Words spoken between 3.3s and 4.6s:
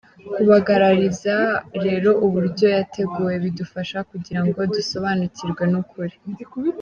bidufasha kugira ngo